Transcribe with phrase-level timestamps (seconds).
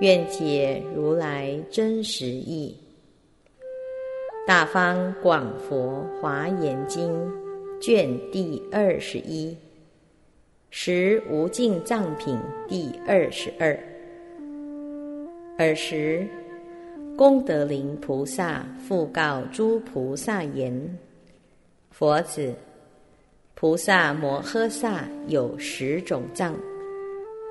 [0.00, 2.76] 愿解如来真实义，
[4.46, 7.12] 《大方广佛华严经》
[7.80, 9.52] 卷第二十一，
[10.70, 12.36] 《十无尽藏品》
[12.68, 13.78] 第二十二。
[15.58, 16.26] 尔时，
[17.16, 20.98] 功德林菩萨复告诸菩萨言
[21.92, 22.52] ：“佛子，
[23.54, 26.56] 菩萨摩诃萨有十种藏。”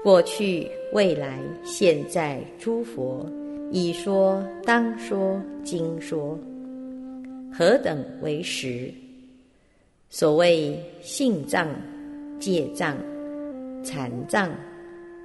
[0.04, 3.24] 过去、未来、现在，诸佛
[3.72, 6.36] 已说、当说、经说，
[7.54, 8.92] 何等为实？
[10.10, 11.70] 所谓性藏、
[12.40, 12.98] 戒藏、
[13.84, 14.50] 禅藏、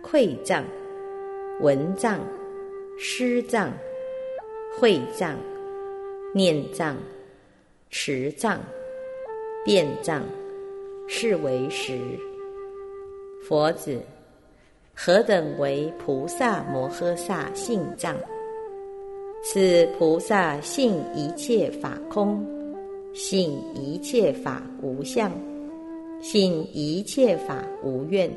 [0.03, 0.63] 愧藏、
[1.63, 2.21] 闻藏、
[2.99, 3.73] 施藏、
[4.79, 5.39] 会藏、
[6.35, 6.99] 念藏、
[7.89, 8.61] 持藏、
[9.65, 10.23] 辩藏，
[11.09, 11.99] 是为实。
[13.43, 13.99] 佛子。
[14.99, 18.17] 何等为菩萨摩诃萨性藏？
[19.43, 22.43] 此菩萨性一切法空，
[23.13, 25.31] 性一切法无相，
[26.23, 28.29] 性一切法无愿，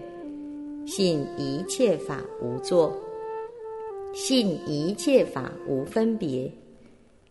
[0.85, 2.93] 性一切法无作，
[4.13, 6.51] 性一切法无分别，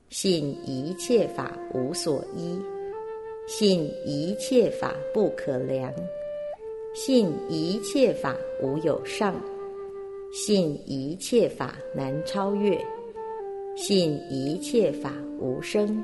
[0.09, 2.59] 性一切法无所依，
[3.47, 5.93] 性一切法不可量。
[7.01, 9.41] 信一切法无有上，
[10.33, 12.77] 信一切法难超越，
[13.77, 16.03] 信一切法无生。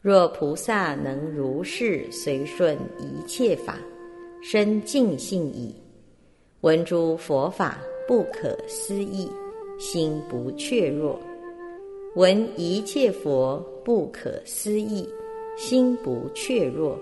[0.00, 3.78] 若菩萨能如是随顺一切法，
[4.42, 5.74] 生净信矣。
[6.62, 7.76] 闻诸佛法
[8.08, 9.30] 不可思议，
[9.78, 11.18] 心不怯弱；
[12.14, 15.06] 闻一切佛不可思议，
[15.58, 16.98] 心不怯弱。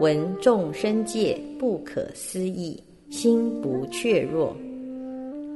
[0.00, 4.54] 闻众生界不可思议，心不怯弱；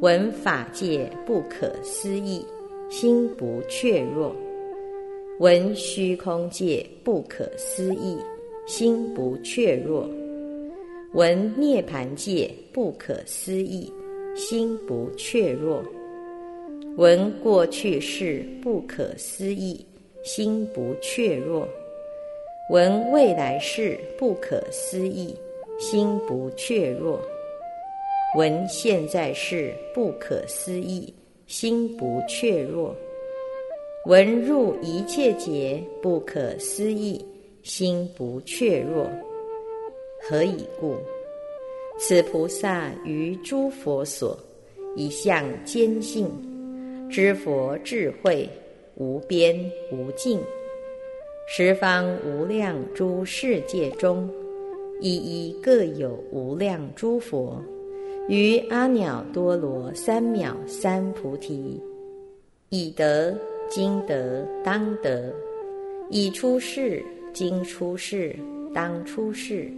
[0.00, 2.44] 闻法界不可思议，
[2.91, 4.32] 心不怯弱；
[5.38, 8.19] 闻虚空界不可思议，
[8.66, 10.08] 心不怯弱；
[11.12, 13.92] 闻涅盘界不可思议，
[14.34, 15.81] 心不怯弱；
[16.97, 19.86] 闻过去世不可思议，
[20.25, 21.64] 心不怯弱。
[22.72, 25.36] 闻未来事不可思议，
[25.78, 27.20] 心不怯弱；
[28.34, 31.12] 闻现在事不可思议，
[31.46, 32.94] 心不怯弱；
[34.06, 37.22] 闻入一切劫不可思议，
[37.62, 39.06] 心不怯弱。
[40.22, 40.96] 何以故？
[41.98, 44.34] 此菩萨于诸佛所
[44.96, 46.26] 一向坚信，
[47.10, 48.48] 知佛智慧
[48.94, 49.54] 无边
[49.92, 50.40] 无尽。
[51.54, 54.26] 十方无量诸世界中，
[55.02, 57.62] 一一各有无量诸佛，
[58.26, 61.78] 于阿耨多罗三藐三菩提，
[62.70, 63.36] 已得、
[63.68, 65.30] 今得、当得，
[66.08, 67.04] 已出世、
[67.34, 68.34] 今出世、
[68.72, 69.70] 当出世，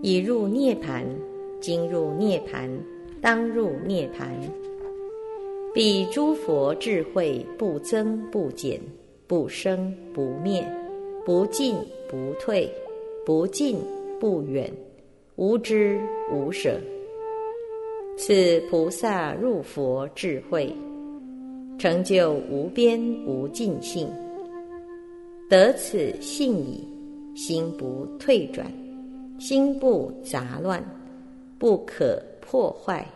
[0.00, 1.04] 已入涅盘、
[1.60, 2.66] 今入涅盘、
[3.20, 4.34] 当入涅盘。
[5.74, 8.80] 彼诸佛智慧不增不减，
[9.26, 10.66] 不生不灭。
[11.24, 11.76] 不进
[12.08, 12.70] 不退，
[13.24, 13.76] 不近
[14.18, 14.70] 不远，
[15.36, 16.00] 无知
[16.32, 16.80] 无舍。
[18.16, 20.74] 此菩萨入佛智慧，
[21.78, 24.08] 成就无边无尽性，
[25.48, 26.82] 得此性已，
[27.34, 28.66] 心不退转，
[29.38, 30.82] 心不杂乱，
[31.58, 33.06] 不可破坏，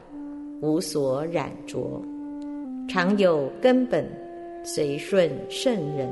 [0.61, 2.01] 无所染着，
[2.89, 4.06] 常有根本，
[4.62, 6.09] 随顺圣人。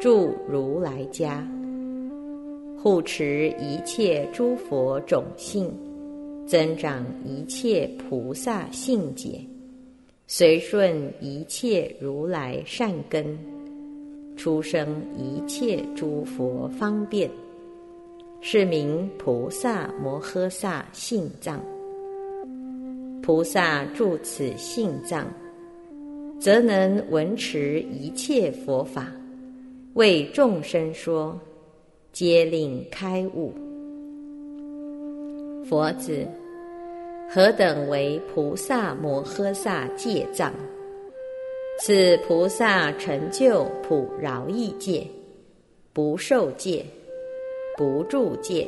[0.00, 1.46] 住如来家，
[2.82, 5.70] 护持一切诸佛种性，
[6.46, 9.38] 增长一切菩萨性解，
[10.26, 13.38] 随顺一切如来善根，
[14.38, 17.30] 出生一切诸佛方便，
[18.40, 21.60] 是名菩萨摩诃萨性藏。
[23.20, 25.26] 菩萨住此性藏，
[26.38, 29.06] 则能闻持一切佛法。
[30.00, 31.38] 为众生说，
[32.10, 33.52] 皆令开悟。
[35.68, 36.26] 佛子，
[37.28, 40.54] 何等为菩萨摩诃萨戒藏？
[41.80, 45.06] 此菩萨成就普饶益戒，
[45.92, 46.82] 不受戒，
[47.76, 48.66] 不住戒，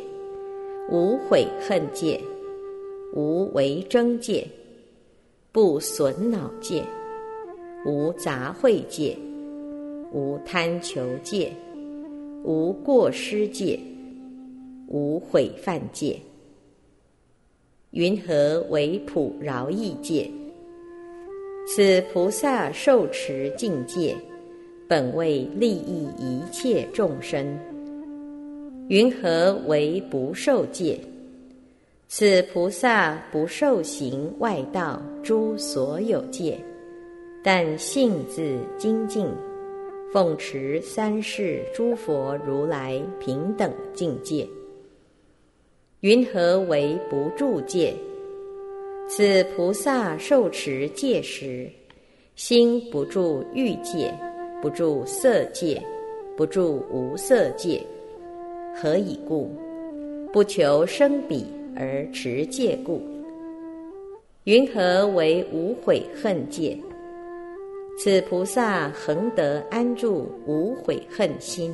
[0.91, 2.21] 无悔恨戒，
[3.15, 4.47] 无为争戒，
[5.51, 6.85] 不损恼戒，
[7.87, 9.17] 无杂秽戒，
[10.13, 11.51] 无贪求戒，
[12.45, 13.79] 无过失戒，
[14.87, 16.19] 无毁犯戒。
[17.93, 20.31] 云何为普饶益戒？
[21.67, 24.17] 此菩萨受持境界，
[24.89, 27.59] 本为利益一切众生。
[28.89, 30.99] 云何为不受戒？
[32.09, 36.59] 此菩萨不受行外道诸所有戒，
[37.43, 39.27] 但性自精进，
[40.13, 44.47] 奉持三世诸佛如来平等境界。
[46.01, 47.95] 云何为不住戒？
[49.09, 51.67] 此菩萨受持戒时，
[52.37, 54.13] 心不住欲界，
[54.61, 55.83] 不住色界，
[56.37, 57.83] 不住无色界。
[58.75, 59.51] 何以故？
[60.31, 63.01] 不求生彼而持戒故。
[64.45, 66.77] 云何为无悔恨戒？
[67.99, 71.73] 此菩萨恒得安住无悔恨心。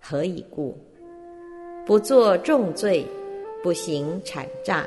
[0.00, 0.76] 何以故？
[1.86, 3.06] 不作重罪。
[3.62, 4.84] 不行谄诈，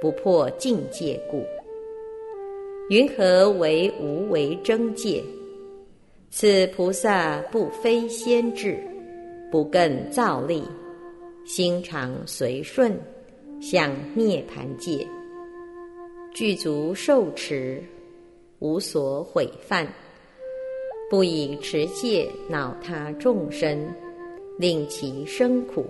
[0.00, 1.44] 不破境界故。
[2.88, 5.22] 云何为无为争界？
[6.30, 8.78] 此菩萨不非先智，
[9.52, 10.62] 不更造力，
[11.44, 12.98] 心常随顺，
[13.60, 15.06] 向涅盘界，
[16.32, 17.82] 具足受持，
[18.58, 19.86] 无所毁犯，
[21.10, 23.86] 不以持戒恼他众生，
[24.58, 25.84] 令其生苦。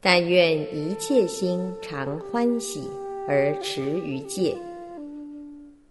[0.00, 2.90] 但愿一切心常欢喜
[3.28, 4.56] 而持于戒。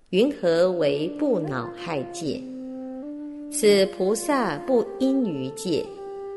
[0.10, 2.42] 云何为不恼害戒？
[3.50, 5.86] 此菩萨不因于戒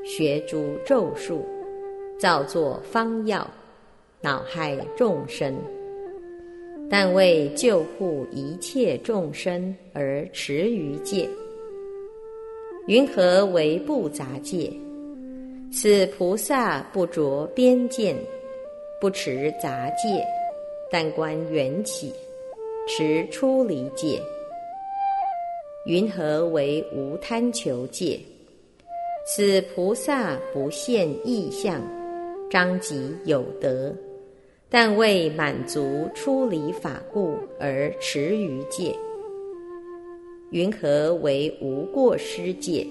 [0.04, 1.44] 学诸咒术，
[2.18, 3.50] 造作方药，
[4.20, 5.56] 恼害众生。
[6.90, 11.28] 但为救护一切众生而持于戒。
[12.86, 14.70] 云何为不杂戒？
[15.72, 18.14] 此菩萨不着边见，
[19.00, 20.24] 不持杂戒，
[20.90, 22.12] 但观缘起，
[22.86, 24.20] 持出离戒。
[25.86, 28.20] 云何为无贪求戒？
[29.26, 31.82] 此菩萨不现异相，
[32.50, 33.92] 彰己有德，
[34.76, 38.92] 但为满足出离法故而持于戒。
[40.50, 42.84] 云何为无过失戒？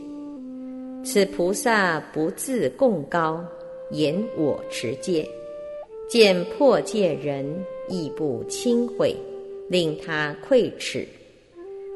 [1.03, 3.43] 此菩萨不自贡高，
[3.91, 5.27] 言我持戒，
[6.07, 7.45] 见破戒人
[7.89, 9.13] 亦不轻毁，
[9.67, 11.05] 令他愧耻，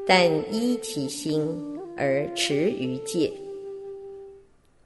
[0.06, 1.48] 但依其心
[1.96, 3.32] 而持于戒。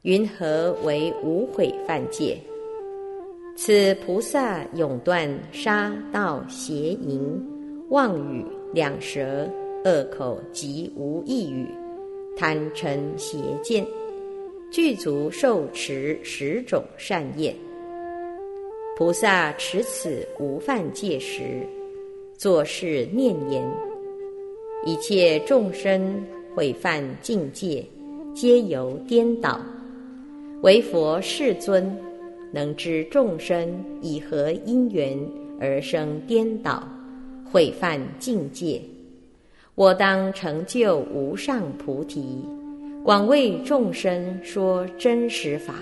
[0.03, 2.39] 云何为无悔犯戒？
[3.55, 7.21] 此菩萨永断杀盗邪淫
[7.91, 9.49] 妄语两舌
[9.85, 11.67] 恶口及无异语
[12.37, 13.87] 贪嗔邪见。
[14.71, 17.55] 具足受持十种善业，
[18.97, 21.67] 菩萨持此无犯戒时，
[22.39, 23.63] 作是念言：
[24.87, 27.85] 一切众生毁犯境界，
[28.33, 29.61] 皆由颠倒。
[30.63, 31.95] 唯佛世尊
[32.53, 35.19] 能知众生以何因缘
[35.59, 36.87] 而生颠倒，
[37.51, 38.81] 毁犯境界。
[39.75, 42.45] 我当成就无上菩提。
[43.03, 45.75] 广为众生说真实法，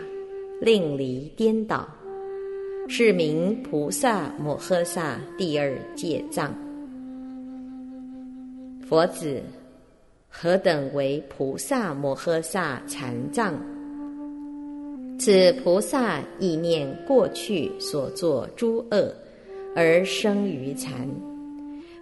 [0.61, 1.87] 令离颠倒，
[2.89, 6.55] 是名菩萨摩诃萨第二戒藏。
[8.89, 9.43] 佛子，
[10.29, 13.55] 何等为菩萨摩诃萨禅藏？
[15.21, 19.15] 此菩萨意念过去所作诸恶，
[19.77, 21.07] 而生于禅，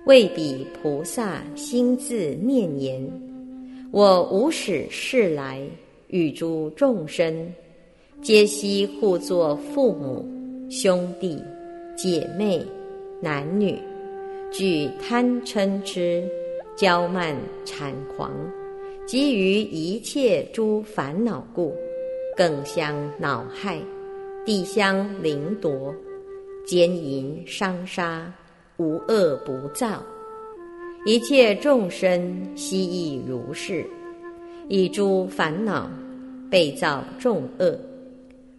[0.06, 3.02] 为彼菩萨心自念言。
[3.90, 5.60] 我无始世来
[6.06, 7.52] 与诸众生，
[8.22, 10.24] 皆悉互作父母、
[10.70, 11.42] 兄弟、
[11.96, 12.64] 姐妹、
[13.20, 13.76] 男女，
[14.52, 16.22] 具贪嗔痴、
[16.76, 18.30] 骄慢谄狂，
[19.08, 21.74] 及于一切诸烦恼故，
[22.38, 23.82] 更相恼害，
[24.46, 25.92] 地相凌夺，
[26.64, 28.32] 奸淫伤杀，
[28.76, 30.00] 无恶不造。
[31.04, 33.84] 一切众生悉亦如是，
[34.68, 35.90] 以诸烦恼
[36.48, 37.76] 被造众恶，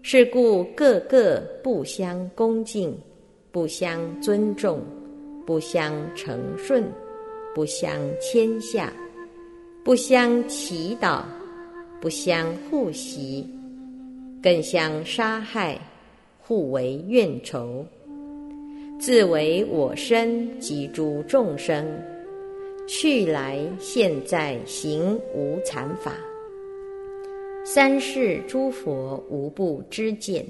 [0.01, 2.93] 是故个个不相恭敬，
[3.49, 4.81] 不相尊重，
[5.45, 6.83] 不相承顺，
[7.55, 8.91] 不相谦下，
[9.85, 11.21] 不相祈祷，
[12.01, 13.49] 不相互袭，
[14.41, 15.79] 更相杀害，
[16.39, 17.85] 互为怨仇，
[18.99, 21.85] 自为我身及诸众生，
[22.87, 26.13] 去来现在行无残法。
[27.65, 30.45] 三世诸佛无不知见。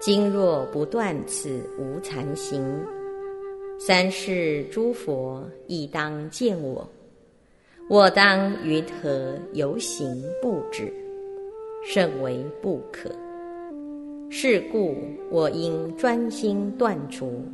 [0.00, 2.64] 今若不断此无残行，
[3.78, 6.88] 三世诸佛亦当见我。
[7.88, 10.92] 我当云何游行不止，
[11.84, 13.10] 甚为不可。
[14.30, 14.96] 是故
[15.30, 17.44] 我应专心断除，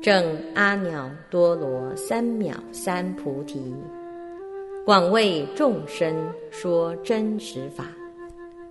[0.00, 3.74] 正阿耨多罗三藐三菩提，
[4.84, 6.14] 广为众生
[6.50, 7.86] 说真实法。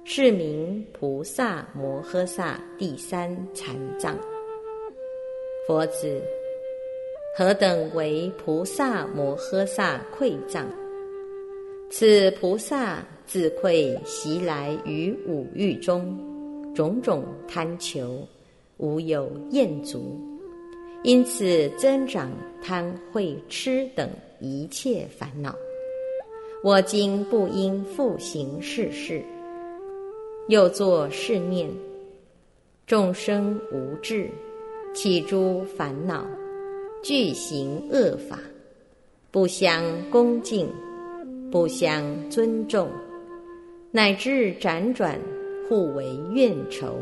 [0.06, 4.18] 是名菩萨摩诃萨第三禅藏。
[5.66, 6.22] 佛子，
[7.38, 10.66] 何等为菩萨摩诃萨愧藏？
[11.90, 16.18] 此菩萨自愧习来于五欲中，
[16.76, 18.28] 种种贪求，
[18.78, 20.20] 无有厌足，
[21.04, 25.56] 因此增长贪恚痴等一切烦恼。
[26.64, 29.24] 我今不应复行世事。
[30.50, 31.70] 又作是念：
[32.86, 34.30] 众生无智，
[34.94, 36.26] 起诸烦恼，
[37.02, 38.40] 具行恶法，
[39.32, 40.70] 不相恭敬，
[41.52, 42.90] 不相尊重，
[43.96, 45.20] 乃至辗转
[45.70, 46.96] 互为怨仇。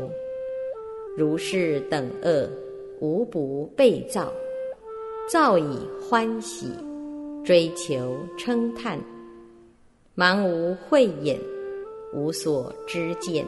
[1.16, 2.46] 如是等恶，
[3.00, 4.30] 无不被造，
[5.26, 6.66] 造以欢喜，
[7.42, 9.00] 追求称叹，
[10.14, 11.38] 盲无慧眼。
[12.12, 13.46] 无所知见，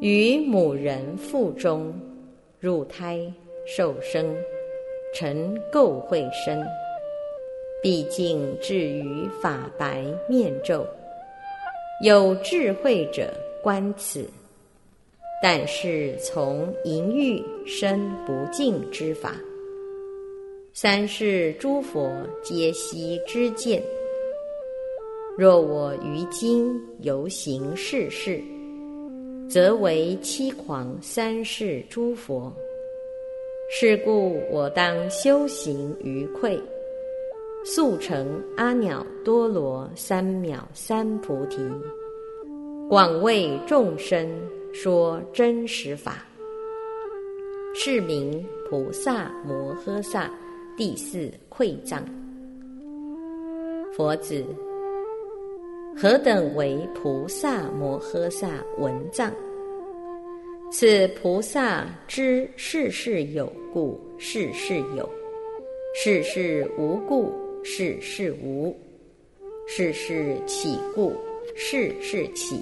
[0.00, 1.92] 于母人腹中
[2.58, 3.20] 入胎
[3.66, 4.34] 受生，
[5.14, 6.58] 成垢秽身，
[7.82, 10.86] 毕竟至于法白面皱。
[12.02, 13.30] 有智慧者
[13.62, 14.26] 观此，
[15.42, 19.34] 但是从淫欲生不净之法。
[20.72, 22.10] 三世诸佛
[22.42, 23.82] 皆悉知见。
[25.36, 28.42] 若我于今犹行世事，
[29.46, 32.50] 则为欺狂三世诸佛。
[33.70, 36.58] 是故我当修行于愧，
[37.64, 41.58] 速成阿耨多罗三藐三菩提，
[42.88, 44.26] 广为众生
[44.72, 46.24] 说真实法。
[47.74, 50.30] 是名菩萨摩诃萨
[50.76, 52.02] 第四愧障。
[53.94, 54.44] 佛子。
[55.96, 58.48] 何等为菩萨摩诃萨
[58.78, 59.30] 文藏？
[60.72, 65.04] 此菩萨知世事有故，世事有；
[65.94, 68.74] 世事无故，世事无；
[69.66, 71.14] 世事起故，
[71.54, 72.56] 世事起；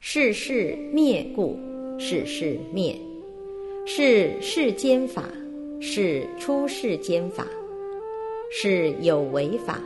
[0.00, 1.58] 世事灭故，
[1.98, 2.94] 世事灭；
[3.86, 5.24] 是世间法，
[5.80, 7.44] 是出世间法；
[8.52, 9.80] 是有为法，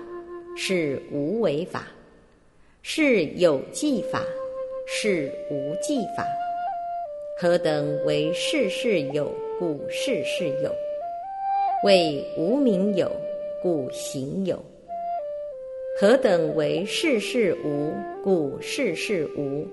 [0.57, 1.87] 是无为法。
[2.87, 4.23] 是有记法，
[4.87, 6.27] 是无记法。
[7.41, 10.71] 何等为世事有，故世事有；
[11.85, 13.11] 为无名有，
[13.65, 14.63] 故行有。
[15.99, 19.67] 何等为世事无，故世事无；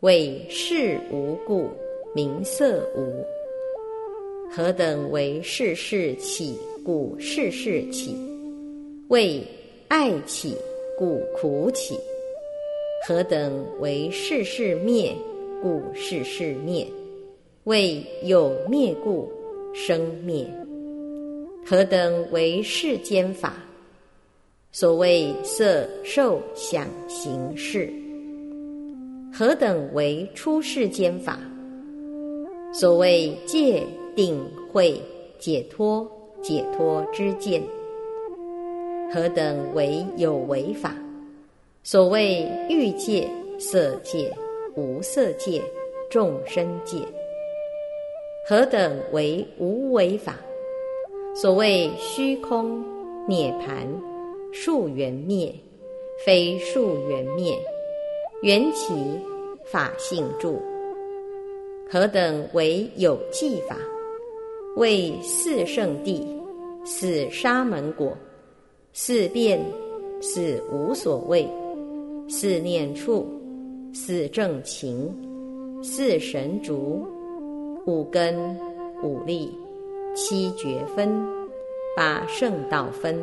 [0.00, 1.70] 为事无故，
[2.14, 3.24] 名色无。
[4.50, 8.14] 何等为世事起，故世事起；
[9.08, 9.42] 为
[9.88, 10.54] 爱起，
[10.98, 11.98] 故苦起。
[13.08, 15.10] 何等为世事灭，
[15.62, 16.84] 故世事灭；
[17.64, 19.32] 为有灭故
[19.72, 20.46] 生灭。
[21.68, 23.54] 何等为世间法？
[24.70, 27.92] 所谓色、受、想、行、识。
[29.32, 31.40] 何等为出世间法？
[32.72, 33.82] 所谓戒、
[34.14, 34.40] 定、
[34.72, 35.02] 慧、
[35.40, 36.08] 解脱、
[36.40, 37.60] 解脱之见。
[39.12, 40.94] 何等为有为法？
[41.82, 44.32] 所谓欲界、色界、
[44.76, 45.60] 无色界、
[46.08, 46.98] 众生界，
[48.48, 50.36] 何等为无为法？
[51.38, 52.82] 所谓虚空、
[53.28, 53.86] 涅盘、
[54.54, 55.54] 数缘灭、
[56.24, 57.54] 非数缘灭、
[58.40, 58.94] 缘起、
[59.66, 60.58] 法性住，
[61.90, 63.76] 何等为有记法？
[64.76, 66.26] 为四圣地、
[66.86, 68.16] 四沙门果、
[68.94, 69.60] 四变、
[70.22, 71.46] 四无所谓。
[72.30, 73.26] 四念处，
[73.92, 75.14] 四正情，
[75.82, 77.06] 四神足，
[77.84, 78.58] 五根，
[79.02, 79.52] 五力，
[80.16, 81.28] 七觉分、
[81.94, 83.22] 八圣道分。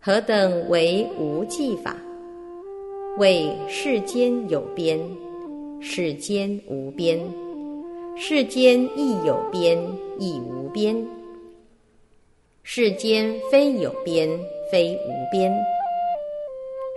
[0.00, 1.94] 何等为无记法？
[3.18, 4.98] 为世间有边，
[5.82, 7.18] 世间无边；
[8.16, 9.78] 世间亦有边，
[10.18, 10.96] 亦无边；
[12.62, 14.26] 世间非有边，
[14.72, 15.52] 非无边；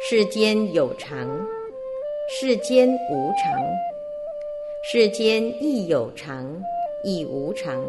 [0.10, 1.28] 世间有常，
[2.30, 3.62] 世间无常；
[4.90, 6.48] 世间亦有常，
[7.04, 7.82] 亦无常；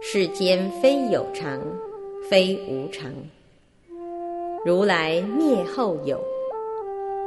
[0.00, 1.60] 世间非有常，
[2.30, 3.10] 非无常。
[4.64, 6.20] 如来灭后有。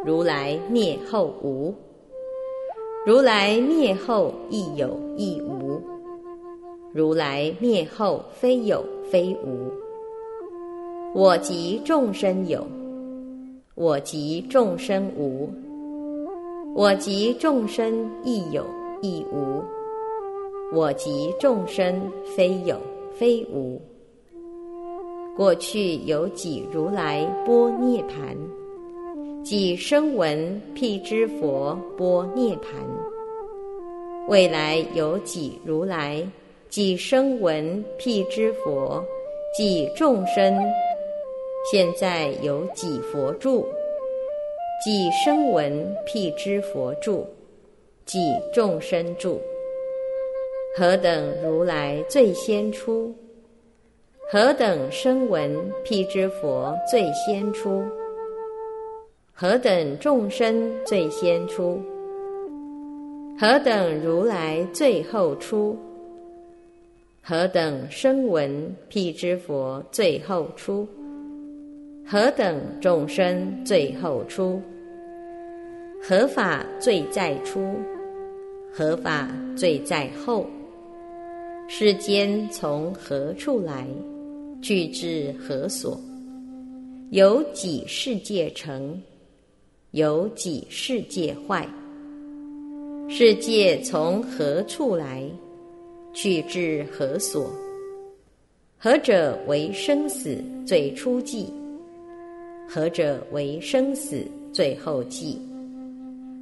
[0.04, 1.76] 如来灭后无，
[3.06, 5.80] 如来灭后亦有亦无，
[6.92, 9.72] 如来灭后非有非无。
[11.14, 12.66] 我即众生有，
[13.76, 15.48] 我即众生无，
[16.74, 18.66] 我即众生亦有
[19.04, 19.62] 亦无，
[20.74, 22.78] 我即众生非有
[23.14, 23.82] 非无。
[25.36, 28.38] 过去有几如来波涅盘？
[29.44, 32.74] 即声闻辟支佛波涅盘，
[34.28, 36.26] 未来有几如来？
[36.70, 39.04] 几声闻辟支佛，
[39.58, 40.58] 几众生。
[41.70, 43.66] 现在有几佛住？
[44.86, 47.28] 几声闻辟支佛住，
[48.06, 48.20] 几
[48.54, 49.42] 众生住。
[50.74, 53.14] 何等如来最先出？
[54.32, 57.84] 何等声闻辟支佛最先出？
[59.34, 61.78] 何等众生最先出？
[63.38, 65.78] 何等如来最后出？
[67.22, 70.88] 何等声闻辟支佛最后出？
[72.08, 74.62] 何等众生最后出？
[76.02, 77.76] 何法最在出？
[78.74, 80.46] 何法最在后？
[81.74, 83.88] 世间从何处来？
[84.62, 85.98] 去至何所？
[87.12, 89.02] 有几世界成？
[89.92, 91.66] 有几世界坏？
[93.08, 95.24] 世界从何处来？
[96.14, 97.50] 去至何所？
[98.78, 101.48] 何者为生死最初际？
[102.68, 105.40] 何者为生死最后际？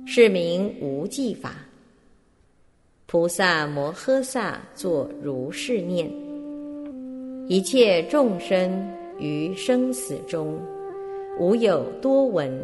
[0.07, 1.68] 是名无记法。
[3.11, 6.07] 菩萨摩诃萨作如是念：
[7.47, 10.59] 一切众生于生死中，
[11.39, 12.55] 无有多闻。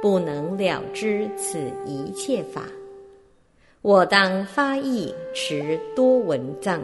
[0.00, 2.62] 不能了知此一切法，
[3.82, 6.80] 我当发意持多闻藏，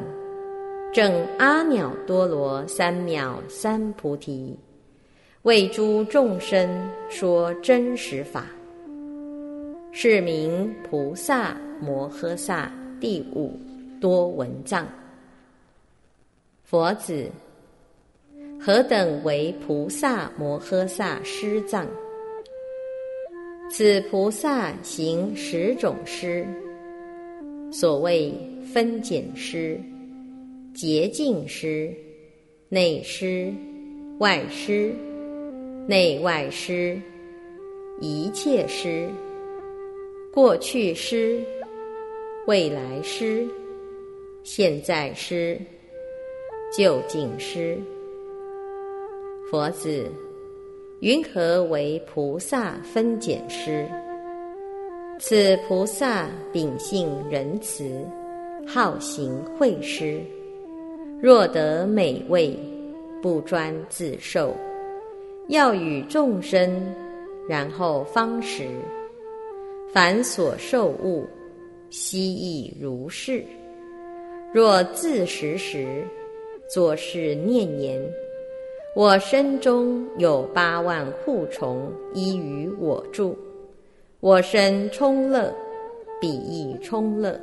[0.92, 4.54] 正阿耨多罗三藐三菩提，
[5.40, 6.68] 为诸众生
[7.08, 8.44] 说真实法。
[9.96, 12.68] 是名菩萨摩诃萨
[13.00, 13.56] 第五
[14.00, 14.88] 多闻藏。
[16.64, 17.30] 佛子，
[18.60, 21.86] 何等为菩萨摩诃萨师藏？
[23.70, 26.44] 此菩萨行十种施，
[27.70, 28.34] 所谓
[28.74, 29.78] 分拣施、
[30.74, 31.94] 洁净施、
[32.68, 33.54] 内施、
[34.18, 34.92] 外施、
[35.86, 37.00] 内外施、
[38.00, 39.08] 一切施、
[40.34, 41.40] 过去施、
[42.48, 43.46] 未来施、
[44.42, 45.56] 现在施、
[46.76, 47.78] 究竟施。
[49.48, 50.10] 佛子。
[50.98, 53.88] 云何为菩萨分拣师？
[55.20, 58.04] 此菩萨秉性仁慈，
[58.66, 60.20] 好行惠施。
[61.22, 62.58] 若得美味，
[63.22, 64.52] 不专自受，
[65.46, 66.92] 要与众生，
[67.48, 68.66] 然后方食。
[69.94, 71.24] 凡所受物，
[71.88, 73.44] 悉亦如是。
[74.52, 76.02] 若自食时，
[76.68, 78.02] 作是念言。
[78.96, 83.38] 我身中有八万护虫依于我住，
[84.18, 85.54] 我身充乐，
[86.20, 87.38] 彼亦充乐；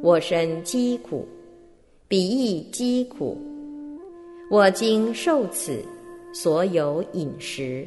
[0.00, 1.28] 我身饥苦，
[2.08, 3.36] 彼亦饥苦。
[4.50, 5.78] 我今受此
[6.32, 7.86] 所有饮食，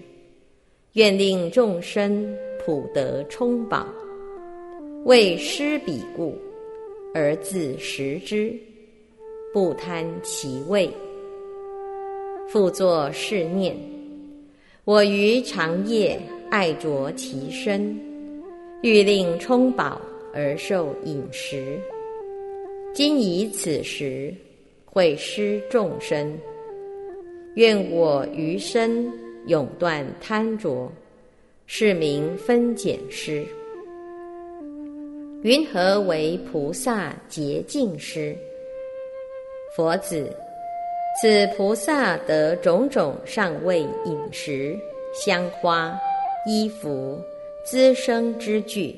[0.93, 2.31] 愿令众生
[2.69, 3.83] 普得充饱，
[5.03, 6.37] 为施彼故，
[7.15, 8.53] 而自食之，
[9.51, 10.87] 不贪其味。
[12.47, 13.75] 复作是念：
[14.85, 17.99] 我于长夜爱着其身，
[18.83, 19.99] 欲令充饱
[20.31, 21.79] 而受饮食。
[22.93, 24.31] 今以此时
[24.85, 26.37] 会施众生，
[27.55, 29.11] 愿我余生
[29.47, 30.87] 永断贪着，
[31.71, 33.45] 是名分拣施。
[35.43, 38.35] 云何为菩萨洁净施？
[39.75, 40.35] 佛子，
[41.21, 44.75] 此菩萨得种种上位饮食、
[45.13, 45.95] 香花、
[46.47, 47.21] 衣服、
[47.63, 48.95] 滋生之具，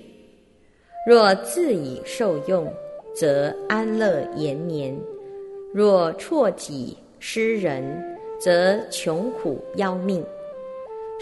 [1.05, 2.73] 若自以受用，
[3.13, 4.95] 则安乐延年；
[5.73, 10.23] 若辍己施人，则穷苦要命。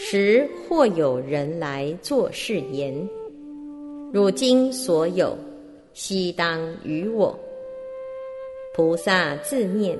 [0.02, 2.96] 时或有人来作是言
[4.14, 5.38] ：“汝今所有，
[5.94, 7.38] 悉当于我。”
[8.74, 10.00] 菩萨自念：“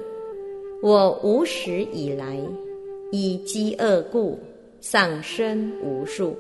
[0.82, 2.40] 我无始以来，
[3.12, 4.40] 以饥饿故，
[4.80, 6.34] 丧生无数，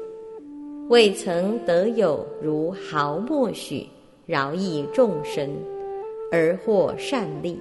[0.87, 3.85] 未曾得有如毫末许
[4.25, 5.49] 饶益众生，
[6.31, 7.59] 而获善利。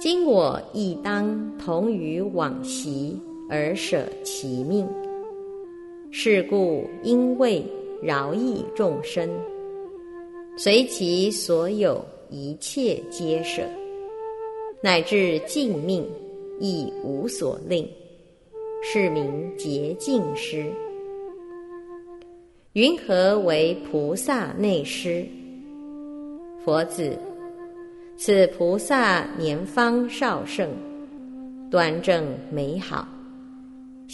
[0.00, 3.16] 今我亦当同于往昔。”
[3.54, 4.88] 而舍其命，
[6.10, 7.62] 是故因为
[8.02, 9.28] 饶益众生，
[10.56, 13.64] 随其所有一切皆舍，
[14.80, 16.02] 乃至尽命
[16.60, 17.86] 亦无所令，
[18.82, 20.64] 是名洁净师。
[22.72, 25.26] 云何为菩萨内施？
[26.64, 27.14] 佛子，
[28.16, 30.70] 此菩萨年方少盛，
[31.70, 33.06] 端正美好。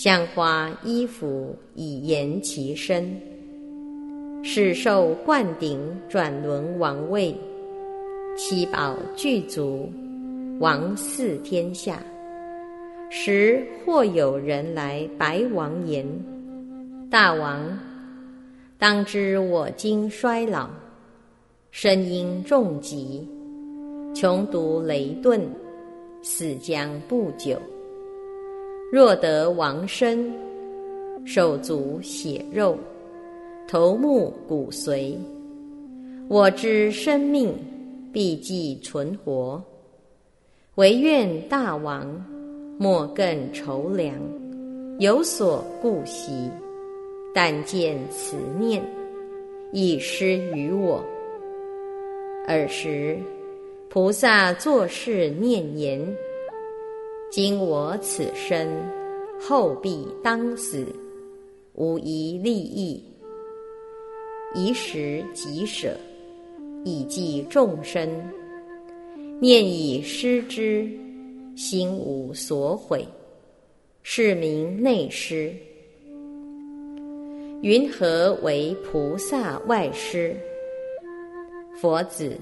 [0.01, 3.21] 香花衣服以延其身，
[4.45, 5.77] 始受灌顶
[6.09, 7.35] 转轮王位，
[8.37, 9.91] 七宝具足，
[10.61, 12.01] 王祀天下。
[13.11, 16.07] 时或有人来白王言
[17.11, 17.77] ：“大王，
[18.79, 20.71] 当知我今衰老，
[21.73, 23.27] 身因重疾，
[24.15, 25.41] 穷读雷遁，
[26.23, 27.61] 死将不久。”
[28.91, 30.33] 若得王身，
[31.27, 32.75] 手足血肉，
[33.69, 35.15] 头目骨髓，
[36.27, 37.55] 我之生命
[38.11, 39.63] 必既存活。
[40.77, 42.07] 唯愿大王
[42.79, 44.15] 莫更愁凉，
[44.99, 46.51] 有所顾惜。
[47.35, 48.83] 但见此念，
[49.71, 51.05] 已失于我。
[52.47, 53.19] 尔时，
[53.91, 56.01] 菩萨作是念言。
[57.31, 58.67] 今我此生，
[59.39, 60.87] 后必当死，
[61.75, 63.05] 无一利益。
[64.55, 65.95] 一时即舍，
[66.87, 68.09] 以济众生。
[69.41, 70.89] 念已失之，
[71.55, 73.07] 心无所悔，
[74.03, 75.53] 是名内师。
[77.61, 80.35] 云何为菩萨外师？
[81.79, 82.39] 佛子，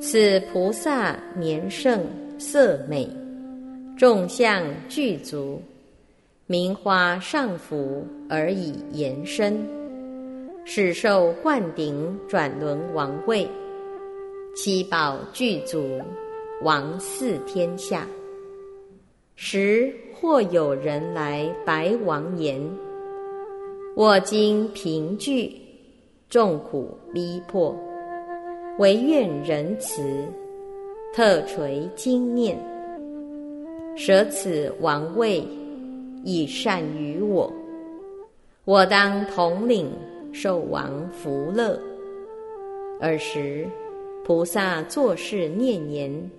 [0.00, 2.04] 此菩萨年盛
[2.40, 3.08] 色美。
[3.96, 5.62] 众相具足，
[6.46, 9.64] 名花上浮而以延伸，
[10.64, 13.48] 始受灌顶转轮王位，
[14.56, 16.00] 七宝具足，
[16.62, 18.04] 王祀天下。
[19.36, 22.60] 时或有人来白王言
[23.94, 25.56] ：“我今贫具，
[26.28, 27.76] 众苦逼迫，
[28.80, 30.02] 唯愿仁慈，
[31.14, 32.58] 特垂经念。”
[33.96, 35.46] 舍此王位，
[36.24, 37.52] 以善于我。
[38.64, 39.88] 我当统领
[40.32, 41.78] 受王福乐。
[43.00, 43.66] 尔时，
[44.24, 46.30] 菩萨作是念言：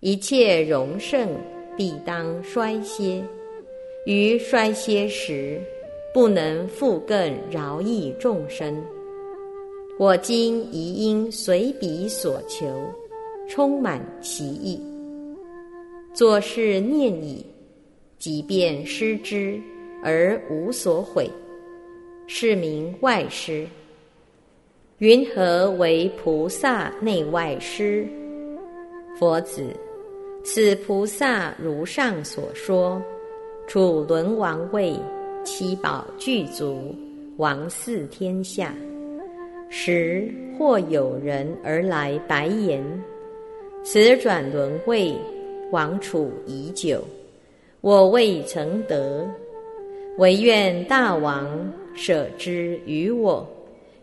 [0.00, 1.28] 一切荣盛
[1.76, 3.24] 必当衰歇，
[4.04, 5.58] 于衰歇时，
[6.12, 8.82] 不能复更饶益众生。
[9.98, 12.66] 我今宜应随彼所求，
[13.48, 14.78] 充满其意。
[16.12, 17.44] 作是念已，
[18.18, 19.60] 即便失之
[20.02, 21.30] 而无所悔，
[22.26, 23.64] 是名外师。
[24.98, 28.06] 云何为菩萨内外师？
[29.18, 29.64] 佛子，
[30.42, 33.00] 此菩萨如上所说，
[33.68, 34.94] 处轮王位，
[35.44, 36.94] 七宝具足，
[37.36, 38.74] 王祀天下。
[39.70, 42.84] 时或有人而来白言：
[43.84, 45.14] 此转轮位。
[45.70, 47.00] 王储已久，
[47.80, 49.24] 我未曾得，
[50.18, 53.46] 唯愿大王舍之于我，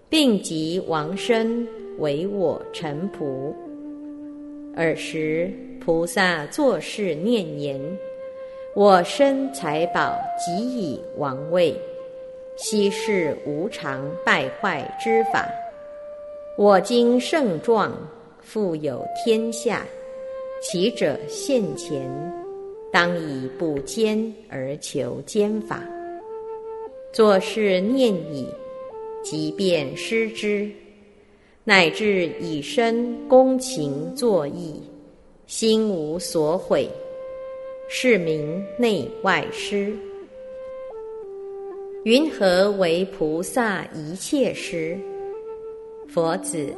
[0.08, 3.54] 并及王身为我臣仆。
[4.78, 5.52] 尔时，
[5.84, 7.78] 菩萨作是念言：
[8.74, 11.76] 我身财宝即以王位，
[12.56, 15.46] 昔世无常败坏之法，
[16.58, 17.92] 我今盛壮，
[18.40, 19.86] 富有天下。
[20.62, 22.10] 其者现前，
[22.92, 25.84] 当以不坚而求坚法。
[27.14, 28.48] 作是念已，
[29.24, 30.70] 即便失之，
[31.64, 34.82] 乃至以身躬勤作义，
[35.46, 36.90] 心无所毁，
[37.88, 39.94] 是名内外师。
[42.04, 44.98] 云何为菩萨一切师？
[46.08, 46.74] 佛子，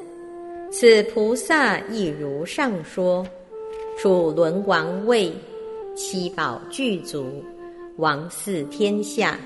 [0.71, 3.25] 此菩萨亦如上说，
[4.01, 5.29] 处轮王位，
[5.93, 7.43] 七宝具足，
[7.97, 9.37] 王祀天下。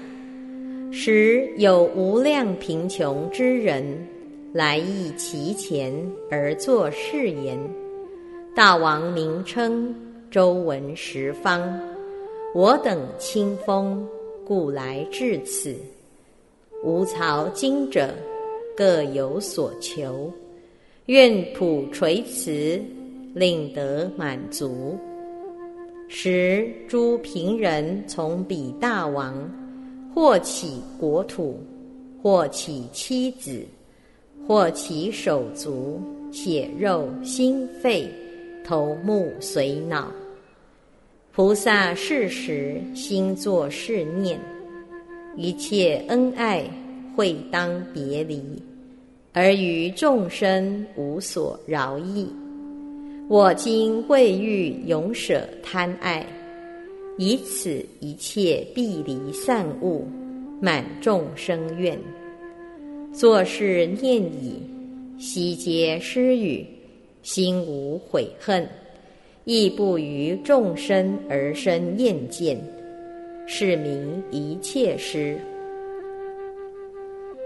[0.91, 3.83] 时有无量贫穷之人
[4.53, 5.91] 来诣其前
[6.29, 7.57] 而作是言
[8.55, 9.91] ：“大王名称
[10.29, 11.75] 周闻十方，
[12.53, 14.07] 我等清风
[14.45, 15.75] 故来至此。
[16.83, 18.13] 无曹经者
[18.77, 20.31] 各有所求，
[21.07, 22.79] 愿普垂慈，
[23.33, 24.97] 令得满足。
[26.07, 29.33] 时诸贫人从彼大王。”
[30.15, 31.59] 或起国土，
[32.21, 33.65] 或起妻子，
[34.47, 35.99] 或起手足、
[36.31, 38.07] 血肉、心肺、
[38.63, 40.11] 头目髓脑。
[41.31, 44.39] 菩萨是时心作是念：
[45.35, 46.63] 一切恩爱
[47.15, 48.39] 会当别离，
[49.33, 52.27] 而于众生无所饶益。
[53.33, 56.23] 我今未欲永舍贪爱。
[57.17, 60.05] 以此一切必离散物，
[60.61, 61.99] 满众生愿。
[63.11, 64.61] 作是念已，
[65.17, 66.63] 悉皆失语，
[67.23, 68.69] 心无悔恨，
[69.45, 72.61] 亦不于众生而生厌见，
[73.47, 75.39] 是名一切施。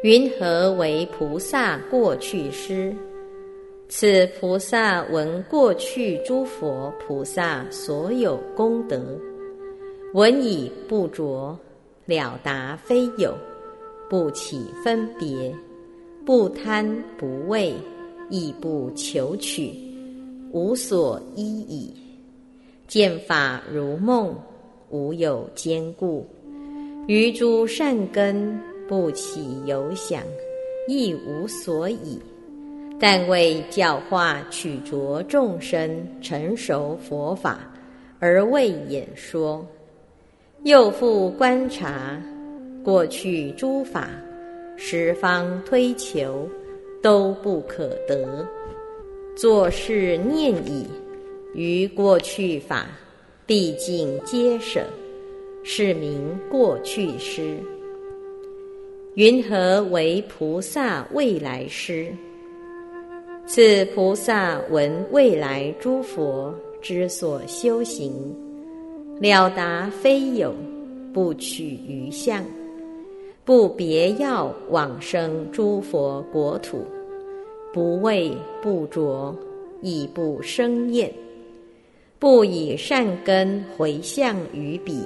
[0.04, 2.94] 云何为菩萨过去施？
[3.90, 9.02] 此菩萨闻过去诸佛菩萨所有功德。
[10.14, 11.58] 闻已不着，
[12.06, 13.34] 了达非有，
[14.10, 15.56] 不起分别，
[16.26, 16.86] 不贪
[17.18, 17.74] 不畏，
[18.30, 19.74] 亦不求取，
[20.52, 21.94] 无所依矣。
[22.88, 24.36] 见法如梦，
[24.90, 26.26] 无有坚固。
[27.08, 30.22] 于诸善根不起有想，
[30.90, 32.20] 亦无所以。
[33.00, 37.60] 但为教化取着众生成熟佛法，
[38.20, 39.66] 而为演说。
[40.64, 42.20] 又复观察
[42.84, 44.10] 过去诸法，
[44.76, 46.50] 十方推求
[47.02, 48.46] 都不可得。
[49.36, 50.88] 作是念已，
[51.54, 52.88] 于过去法
[53.46, 54.82] 毕竟皆舍，
[55.64, 57.58] 是名过去师。
[59.14, 62.12] 云何为菩萨未来师？
[63.50, 68.12] 此菩萨闻未来诸佛之所修行。
[69.22, 70.54] 了达非有，
[71.14, 72.44] 不取余相，
[73.46, 76.84] 不别要往生诸佛国土，
[77.74, 78.32] 不畏
[78.62, 79.34] 不着，
[79.82, 81.10] 亦不生厌，
[82.20, 85.02] 不以善根回向于彼，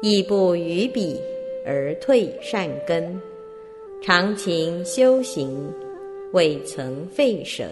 [0.00, 1.20] 亦不于彼
[1.66, 3.20] 而退善根，
[4.00, 5.56] 常勤修行，
[6.32, 7.64] 未曾废舍，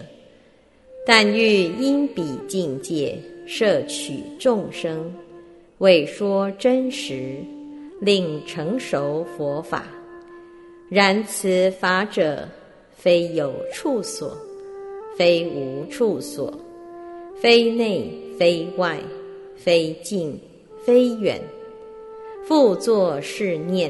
[1.05, 3.17] 但欲因彼境界
[3.47, 5.13] 摄取众生。
[5.77, 7.37] 为说真实，
[8.01, 9.85] 令成熟佛法。
[10.89, 12.45] 然此法者，
[12.91, 14.35] 非有处所，
[15.15, 16.53] 非无处所，
[17.39, 18.99] 非内非外，
[19.55, 20.37] 非近
[20.83, 21.39] 非远。
[22.43, 23.89] 复作是念：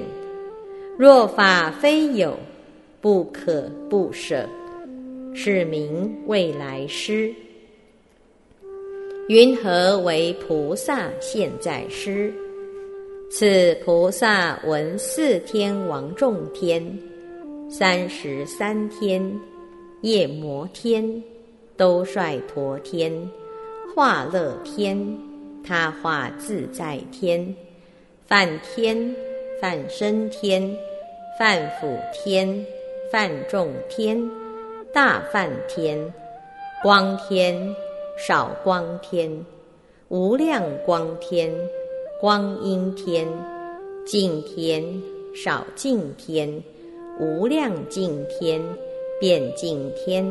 [0.95, 2.37] 若法非有，
[3.01, 4.47] 不可不舍。
[5.33, 7.33] 是名未来师。
[9.27, 12.33] 云何为菩萨现在师？
[13.31, 16.83] 此菩萨闻四天王众天、
[17.69, 19.39] 三十三天、
[20.01, 21.23] 夜摩天、
[21.77, 23.13] 兜率陀天、
[23.95, 24.97] 化乐天、
[25.63, 27.55] 他化自在天、
[28.25, 29.15] 梵天、
[29.61, 30.75] 梵身天、
[31.37, 32.65] 梵辅天、
[33.11, 34.19] 梵众天、
[34.93, 36.13] 大梵天、
[36.83, 37.75] 光天。
[38.19, 39.45] 少光天、
[40.09, 41.49] 无量光天、
[42.19, 43.25] 光阴天、
[44.05, 44.83] 净天、
[45.33, 46.61] 少净天、
[47.17, 48.61] 无量净天、
[49.17, 50.29] 变净天、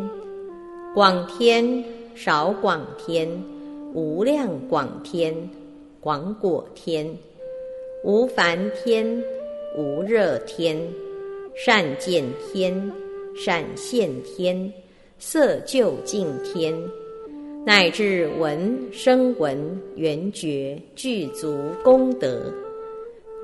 [0.94, 1.83] 广天、
[2.14, 3.27] 少广天、
[3.94, 5.35] 无量广天、
[5.99, 7.11] 广果天、
[8.05, 9.25] 无烦天、
[9.79, 10.79] 无热天、
[11.57, 12.92] 善见天、
[13.44, 14.72] 善现天、
[15.18, 16.74] 色究竟天。
[17.64, 22.53] 乃至闻声闻缘觉具足功德，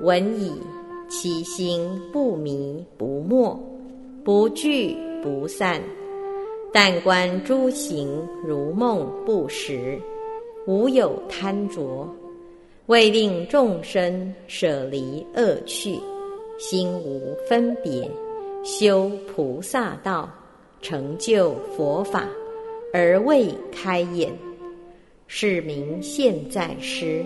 [0.01, 0.51] 闻已
[1.07, 3.59] 其心不迷不没，
[4.23, 5.81] 不聚不散。
[6.73, 9.97] 但观诸行如梦不实，
[10.65, 12.09] 无有贪着，
[12.87, 15.99] 为令众生舍离恶趣，
[16.57, 18.09] 心无分别，
[18.65, 20.27] 修菩萨道，
[20.81, 22.27] 成就佛法，
[22.91, 24.33] 而未开眼，
[25.27, 27.23] 是名现在师。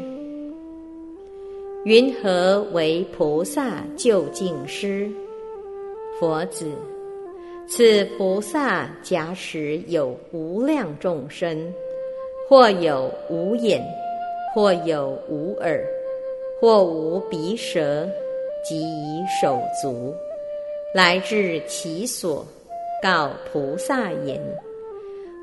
[1.85, 5.09] 云何为菩萨究竟师？
[6.19, 6.69] 佛子，
[7.69, 11.73] 此菩萨假使有无量众生，
[12.49, 13.81] 或有无眼，
[14.53, 15.81] 或有无耳，
[16.59, 18.05] 或无鼻舌，
[18.61, 20.13] 即以手足
[20.93, 22.45] 来至其所，
[23.03, 24.41] 告菩萨言：“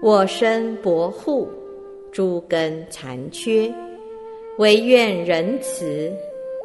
[0.03, 1.49] 我身薄护，
[2.11, 3.73] 诸根残缺，
[4.59, 6.13] 唯愿仁慈，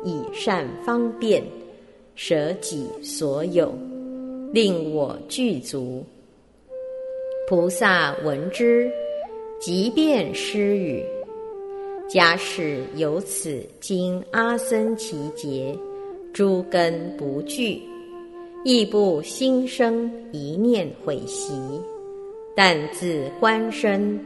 [0.04, 1.44] 以善方便，
[2.16, 3.74] 舍己所有。”
[4.52, 6.04] 令我具足。
[7.48, 8.92] 菩萨闻之，
[9.62, 11.02] 即便施语。
[12.10, 15.74] 假使有此经阿僧祇劫，
[16.34, 17.82] 诸根不具，
[18.64, 21.52] 亦不心生一念悔习，
[22.56, 24.20] 但自观身，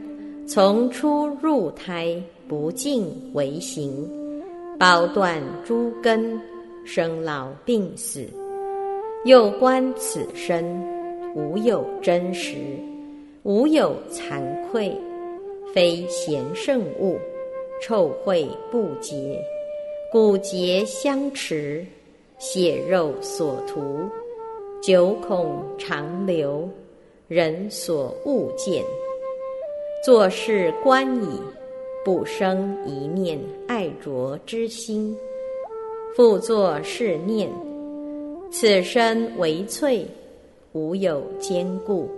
[0.46, 2.14] 从出入胎，
[2.46, 4.06] 不净为行，
[4.78, 6.38] 包断诸根，
[6.84, 8.26] 生老病死。
[9.24, 10.62] 又观此身，
[11.34, 12.56] 无有真实，
[13.42, 14.94] 无有惭愧，
[15.72, 17.16] 非贤圣物，
[17.80, 19.42] 臭秽不洁，
[20.12, 21.84] 骨节相持，
[22.38, 23.82] 血肉所涂，
[24.82, 26.68] 九孔长流，
[27.28, 28.84] 人所勿见。
[30.04, 31.28] 作事观矣，
[32.04, 35.16] 不生一念爱着之心，
[36.14, 37.50] 复作是念。
[38.50, 40.06] 此身为翠，
[40.72, 42.08] 无有坚固。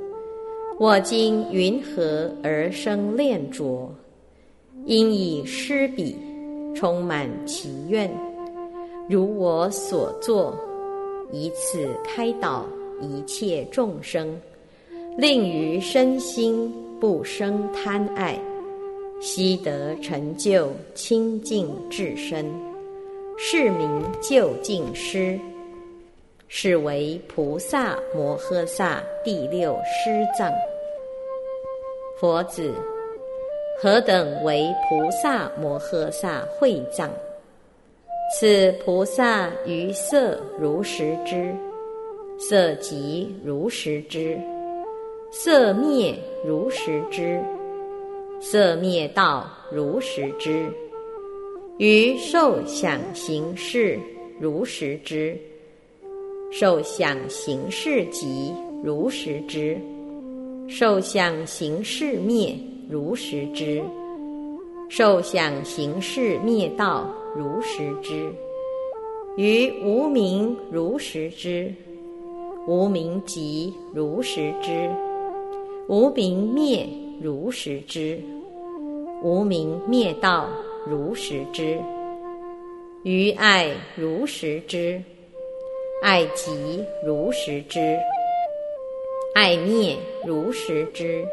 [0.78, 3.90] 我今云何而生恋着？
[4.84, 6.14] 因以施彼，
[6.74, 8.10] 充满其愿。
[9.08, 10.54] 如我所作，
[11.32, 12.66] 以此开导
[13.00, 14.40] 一切众生，
[15.16, 18.38] 令于身心不生贪爱，
[19.20, 22.46] 悉得成就清净至身，
[23.36, 25.38] 是名究竟师。
[26.50, 30.50] 是为菩萨摩诃萨第六师藏。
[32.18, 32.72] 佛子，
[33.78, 37.10] 何等为菩萨摩诃萨会藏？
[38.30, 41.54] 此菩萨于色如实知，
[42.38, 44.38] 色即如实知，
[45.32, 46.14] 色灭
[46.44, 47.40] 如实知，
[48.38, 50.70] 色灭道如实知，
[51.78, 53.98] 于受想行识
[54.38, 55.36] 如实知。
[56.50, 59.78] 受想行识即如实知，
[60.68, 62.54] 受想行识灭
[62.90, 63.82] 如实知，
[64.88, 68.32] 受想行识灭道如实知，
[69.36, 71.72] 于无名如实知，
[72.66, 74.90] 无名即如实知，
[75.88, 76.86] 无名灭
[77.22, 78.20] 如实知，
[79.22, 80.48] 无名灭道
[80.86, 81.78] 如实知，
[83.04, 85.02] 于爱如实知。
[86.00, 87.98] 爱即如实知，
[89.34, 91.24] 爱灭如实知，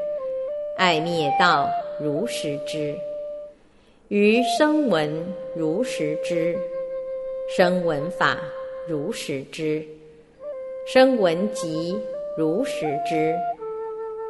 [0.76, 2.98] 爱灭道如实知，
[4.10, 5.12] 于声闻
[5.56, 6.56] 如实知，
[7.58, 8.38] 声闻法
[8.88, 9.84] 如实知，
[10.86, 11.98] 声闻即
[12.38, 13.34] 如实知，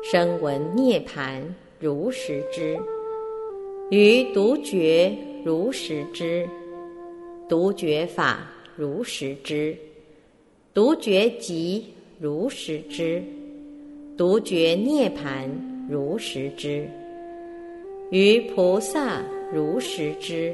[0.01, 1.43] 声闻涅盘
[1.77, 2.79] 如实知，
[3.91, 6.47] 于独觉如实知，
[7.49, 9.75] 独觉法如实知。
[10.73, 13.21] 独觉即如实知，
[14.15, 15.49] 独觉涅盘
[15.89, 16.87] 如实知，
[18.09, 19.21] 于菩萨
[19.53, 20.53] 如实知，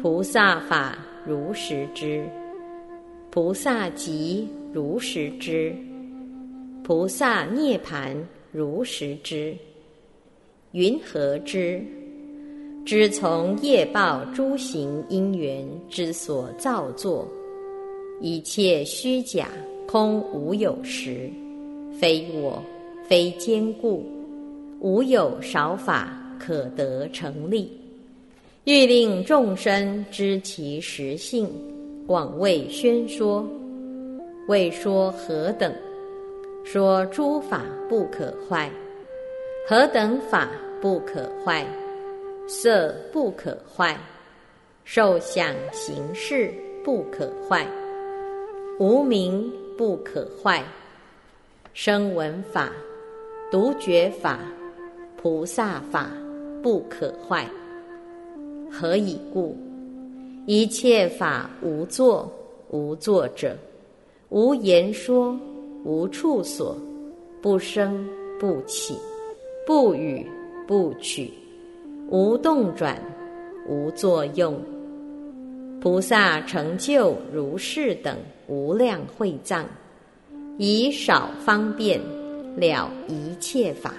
[0.00, 2.24] 菩萨法如实知，
[3.30, 5.74] 菩萨即如实知，
[6.84, 8.16] 菩萨涅盘
[8.52, 9.56] 如实知。
[10.72, 11.82] 云何知？
[12.84, 17.26] 知从业报诸行因缘之所造作。
[18.20, 19.48] 一切虚假，
[19.86, 21.30] 空无有实，
[21.98, 22.62] 非我，
[23.08, 24.04] 非坚固，
[24.80, 27.70] 无有少法可得成立。
[28.64, 31.48] 欲令众生知其实性，
[32.06, 33.46] 广为宣说。
[34.48, 35.72] 为说何等？
[36.64, 38.70] 说诸法不可坏。
[39.68, 40.48] 何等法
[40.80, 41.64] 不可坏？
[42.48, 43.96] 色不可坏，
[44.84, 46.52] 受想行识
[46.84, 47.64] 不可坏。
[48.80, 50.64] 无名不可坏，
[51.72, 52.72] 声闻法、
[53.52, 54.40] 独觉法、
[55.16, 56.10] 菩萨法、
[56.62, 57.46] 不可坏。
[58.70, 59.56] 何以故？
[60.46, 62.32] 一切法无作，
[62.70, 63.56] 无作者，
[64.30, 65.38] 无言说，
[65.84, 66.76] 无处所，
[67.42, 68.06] 不生
[68.38, 68.94] 不起，
[69.66, 70.26] 不语
[70.66, 71.30] 不取，
[72.08, 72.96] 无动转，
[73.68, 74.60] 无作用。
[75.80, 79.66] 菩萨成就如是等无量会藏，
[80.58, 82.00] 以少方便
[82.56, 83.94] 了一切法，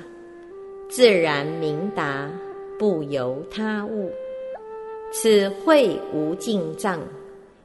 [0.89, 2.29] 自然明达，
[2.81, 4.09] 不由他物。
[5.13, 6.99] 此会无尽藏，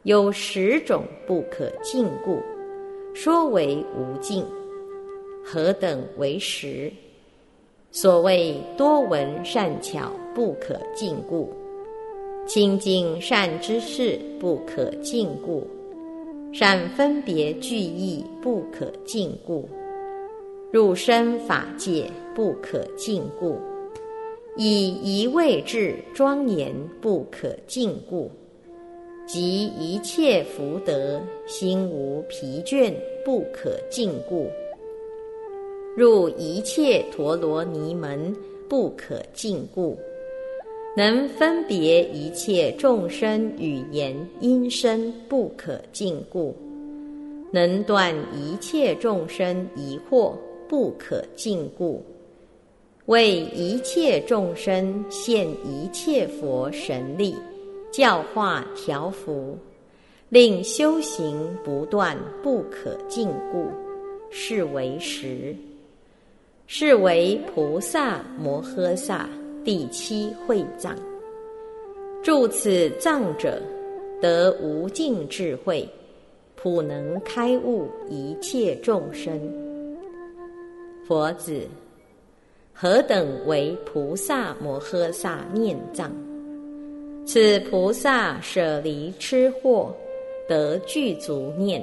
[0.02, 2.38] 有十种不可尽故，
[3.14, 4.44] 说为无尽。
[5.42, 6.92] 何等为十？
[7.90, 11.50] 所谓多闻善巧不可尽故，
[12.46, 15.66] 清净善知识不可尽故，
[16.52, 19.66] 善分别具义不可尽故，
[20.70, 22.04] 入身法界
[22.34, 23.58] 不可尽故。
[24.58, 28.30] 以一位智庄严不可禁故，
[29.26, 32.90] 及一切福德心无疲倦
[33.22, 34.48] 不可禁故，
[35.94, 38.34] 入一切陀罗尼门
[38.66, 39.94] 不可禁故，
[40.96, 46.56] 能分别一切众生语言音声不可禁故，
[47.50, 50.32] 能断一切众生疑惑
[50.66, 52.02] 不可禁故。
[53.06, 57.36] 为一切众生现一切佛神力，
[57.92, 59.56] 教化调伏，
[60.28, 63.68] 令修行不断不可禁锢，
[64.28, 65.54] 是为实。
[66.66, 69.30] 是为菩萨摩诃萨
[69.64, 70.96] 第七会藏。
[72.24, 73.62] 住此藏者，
[74.20, 75.88] 得无尽智慧，
[76.56, 79.40] 普能开悟一切众生。
[81.06, 81.60] 佛子。
[82.78, 86.12] 何等为菩萨摩诃萨念藏？
[87.24, 89.88] 此菩萨舍离痴惑，
[90.46, 91.82] 得具足念，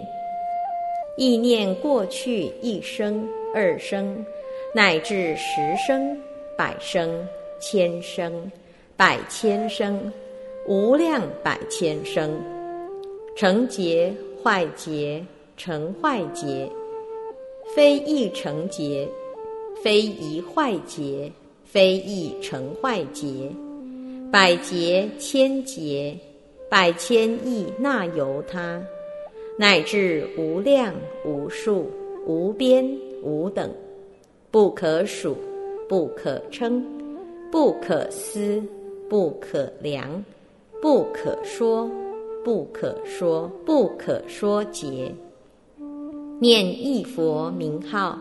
[1.17, 4.23] 意念过去一生、二生，
[4.71, 6.15] 乃至十生、
[6.55, 7.27] 百生、
[7.59, 8.51] 千生、
[8.95, 10.13] 百千生，
[10.67, 12.39] 无量百千生，
[13.35, 14.13] 成劫、
[14.43, 15.25] 坏劫、
[15.57, 16.69] 成坏劫，
[17.75, 19.09] 非一成劫。
[19.81, 21.31] 非一坏劫，
[21.63, 23.49] 非一成坏劫，
[24.31, 26.17] 百劫千劫，
[26.69, 28.81] 百千亿那由他，
[29.57, 30.93] 乃至无量
[31.25, 31.89] 无数
[32.25, 32.85] 无边
[33.21, 33.69] 无等，
[34.51, 35.35] 不可数，
[35.89, 36.85] 不可称，
[37.51, 38.63] 不可思，
[39.09, 40.23] 不可量，
[40.81, 41.89] 不可说，
[42.43, 45.13] 不可说，不可说劫，
[46.39, 48.17] 念一佛名号。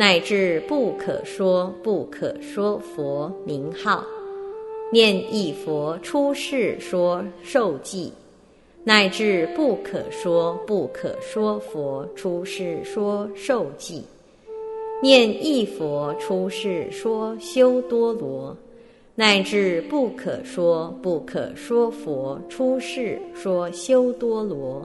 [0.00, 4.02] 乃至不可说不可说佛名号，
[4.90, 8.10] 念一佛出世说受记，
[8.82, 14.02] 乃至不可说不可说佛出世说受记，
[15.02, 18.56] 念一佛出世说修多罗，
[19.14, 24.82] 乃至不可说不可说佛出世说修多罗，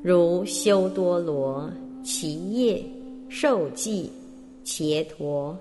[0.00, 1.68] 如修多罗
[2.04, 2.80] 其业。
[3.34, 4.12] 受记、
[4.62, 5.56] 伽陀、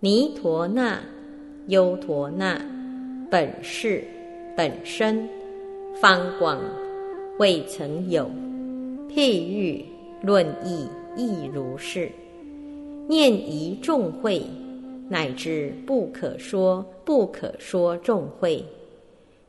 [0.00, 1.00] 尼陀那、
[1.68, 2.60] 优陀那、
[3.30, 4.04] 本是、
[4.54, 5.26] 本身、
[5.98, 6.60] 方广，
[7.38, 8.30] 未曾有。
[9.08, 9.82] 譬喻
[10.20, 10.86] 论义
[11.16, 12.12] 亦如是。
[13.08, 14.42] 念一众会，
[15.08, 18.62] 乃至不可说不可说众会；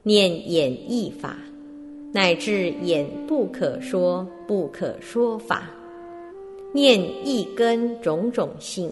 [0.03, 1.37] 念演义法，
[2.13, 5.69] 乃至演不可说不可说法。
[6.73, 8.91] 念一根种种性，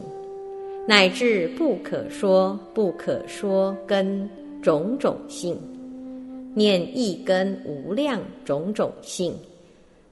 [0.87, 4.27] 乃至不可说不可说根
[4.61, 5.55] 种种性；
[6.53, 9.33] 念一根无量种种性，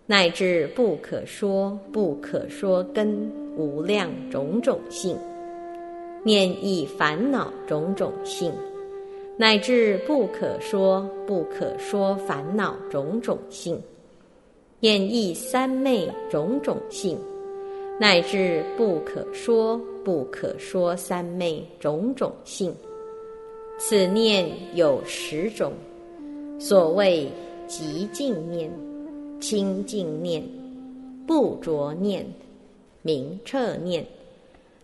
[0.06, 5.16] 乃至不可说不可说根无量种种性；
[6.24, 8.52] 念一烦恼种种性，
[9.38, 13.78] 乃至不可说不可说烦恼种种性；
[14.80, 17.18] 念一三昧种种性。
[18.00, 22.76] 乃至不可说不可说三昧种种性，
[23.78, 25.72] 此念有十种。
[26.60, 27.30] 所谓
[27.68, 28.72] 极净念、
[29.40, 30.44] 清净念、
[31.28, 32.26] 不着念、
[33.02, 34.06] 明彻念、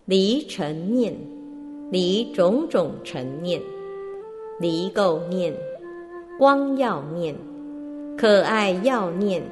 [0.04, 1.14] 离尘念、
[1.90, 3.60] 离种种尘念、
[4.60, 5.54] 离垢念、
[6.38, 7.34] 光耀念、
[8.16, 9.42] 可爱要念、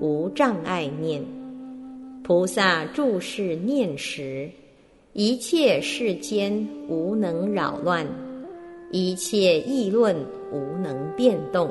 [0.00, 1.24] 无障碍念。
[2.24, 4.48] 菩萨注视念时，
[5.12, 8.06] 一切世间无能扰乱，
[8.90, 10.16] 一切议论
[10.50, 11.68] 无能变动，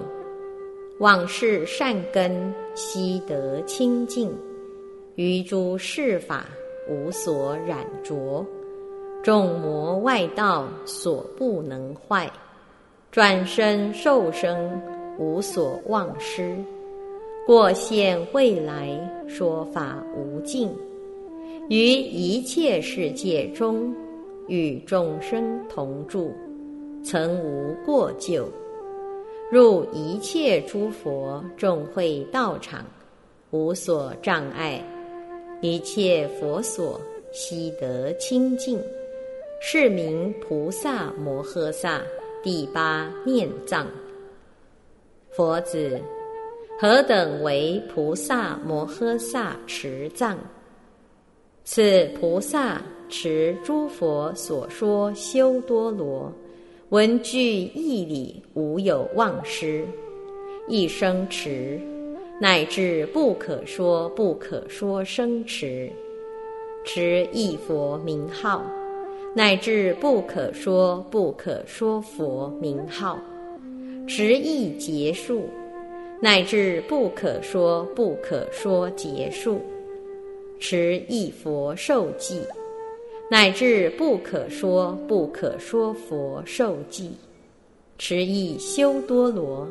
[0.99, 4.31] 往事善根悉得清净，
[5.15, 6.45] 于诸事法
[6.87, 8.45] 无所染着，
[9.23, 12.31] 众魔外道所不能坏，
[13.09, 14.79] 转身受生
[15.17, 16.55] 无所忘失，
[17.45, 20.71] 过现未来说法无尽，
[21.67, 23.93] 于一切世界中
[24.47, 26.31] 与众生同住。
[27.03, 28.47] 曾无过咎，
[29.51, 32.85] 入一切诸佛众会道场，
[33.51, 34.81] 无所障碍，
[35.59, 36.97] 一切佛所
[37.33, 38.79] 悉得清净，
[39.59, 42.01] 是名菩萨摩诃萨
[42.41, 43.85] 第八念藏。
[45.31, 45.99] 佛子，
[46.79, 50.37] 何等为菩萨摩诃萨持藏？
[51.63, 56.31] 此菩萨持诸佛所说修多罗。
[56.89, 59.83] 闻具义理，无有忘失；
[60.67, 61.79] 一生持，
[62.39, 65.89] 乃至不可说不可说生持；
[66.85, 68.63] 持一佛名号，
[69.33, 73.17] 乃至不可说不可说佛名号；
[74.07, 75.49] 持一结束，
[76.23, 79.57] 乃至不可说不可说结束；
[80.57, 82.41] 持一佛受记。
[83.29, 87.11] 乃至不可说不可说佛受记，
[87.97, 89.67] 持一修多罗；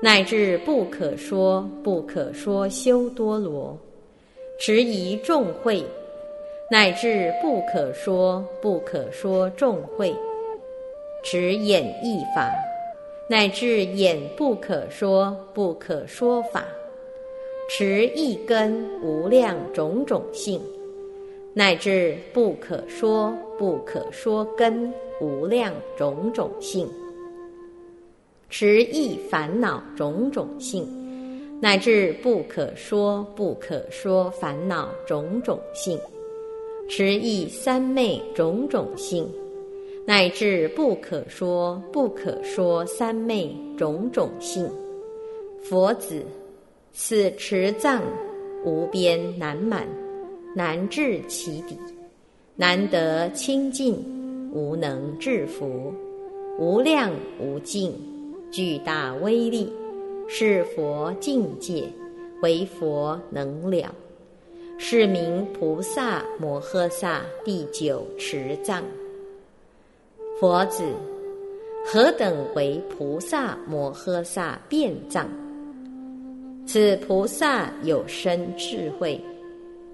[0.00, 3.78] 乃至不可说不可说修多罗，
[4.58, 5.82] 持一众会；
[6.70, 10.14] 乃至不可说不可说众会，
[11.22, 12.48] 持演义法；
[13.26, 16.64] 乃至眼不可说不可说法，
[17.70, 20.60] 持一根无量种种性。
[21.54, 26.86] 乃至不可说不可说根无量种种性，
[28.50, 30.84] 持意烦恼种种性，
[31.62, 35.96] 乃至不可说不可说烦恼种种性，
[36.90, 39.26] 持意三昧种种性，
[40.06, 44.70] 乃至不可说不可说三昧种种性。
[45.62, 46.22] 佛子，
[46.92, 48.02] 此持藏
[48.64, 49.86] 无边难满。
[50.56, 51.76] 难至其底，
[52.54, 53.96] 难得清净，
[54.52, 55.92] 无能制服，
[56.60, 57.92] 无量无尽，
[58.52, 59.72] 巨大威力，
[60.28, 61.88] 是佛境界，
[62.40, 63.92] 为佛能了，
[64.78, 68.84] 是名菩萨摩诃萨第九持藏。
[70.46, 70.84] 佛子，
[71.86, 75.26] 何等为菩萨摩诃萨辩藏？
[76.66, 79.18] 此菩萨有深智慧。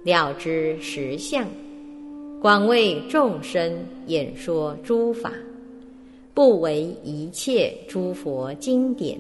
[0.03, 1.47] 了知实相，
[2.43, 3.73] 广为众生
[4.09, 5.33] 演说诸法，
[6.35, 9.17] 不为一切诸佛经典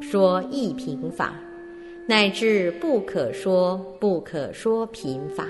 [0.00, 1.34] 说一品法，
[2.08, 5.46] 乃至不可说不可说品法，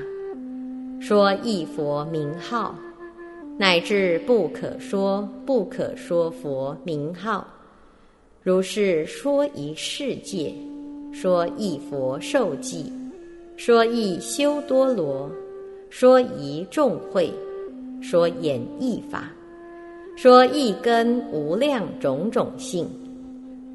[1.01, 2.75] 说一佛名号，
[3.59, 7.47] 乃至不可说不可说佛名号，
[8.43, 10.53] 如是说一世界，
[11.13, 12.93] 说一佛受记。
[13.57, 15.31] 说一修多罗，
[15.89, 17.33] 说一众会，
[18.03, 19.33] 说演义法，
[20.15, 22.87] 说一根无量种种性，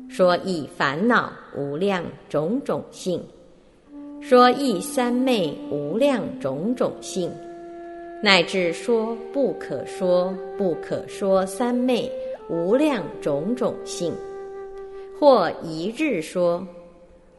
[0.08, 3.20] 说一烦恼无量种种性，
[4.22, 7.32] 说一三昧无量种种性，
[8.24, 12.11] 乃至说不可说不可说三昧
[12.49, 14.13] 无量种种性，
[15.19, 16.65] 或一日说。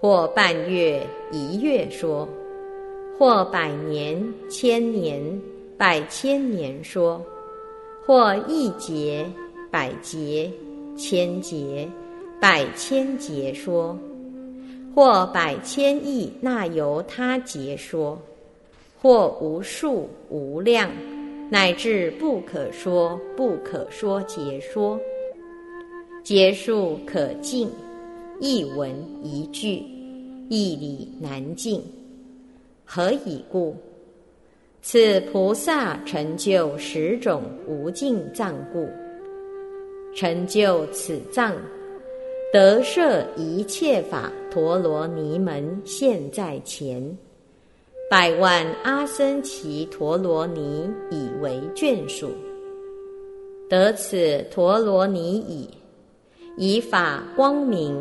[0.00, 2.28] 或半月、一月说，
[3.16, 4.20] 或百年、
[4.50, 5.22] 千年、
[5.78, 7.24] 百千年说，
[8.04, 9.24] 或一劫、
[9.70, 10.50] 百劫、
[10.96, 11.88] 千劫、
[12.40, 13.96] 百千劫说，
[14.92, 18.20] 或百千亿那由他劫说，
[19.02, 20.88] 或无数无量，
[21.50, 24.96] 乃至不可说不可说劫说，
[26.22, 27.68] 皆数可尽。
[28.38, 29.82] 一文一句，
[30.48, 31.82] 一理难尽。
[32.84, 33.74] 何以故？
[34.82, 38.88] 此菩萨成就十种无尽藏故。
[40.14, 41.56] 成就此藏，
[42.52, 47.18] 得摄一切法陀罗尼门现在前，
[48.12, 52.30] 百万阿僧祇陀罗尼以为眷属。
[53.70, 55.66] 得此陀罗尼已，
[56.58, 57.96] 以法光明。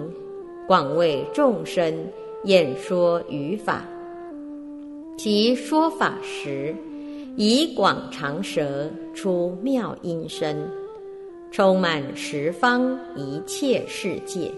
[0.68, 2.06] 广为众生
[2.44, 3.86] 演说语法，
[5.18, 6.76] 其说法时，
[7.38, 10.68] 以广长舌出妙音声，
[11.52, 14.52] 充满十方一切世界，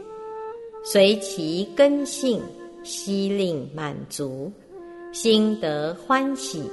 [0.84, 2.41] 随其根性，
[2.84, 4.51] 悉令满足，
[5.14, 6.64] 心得欢喜，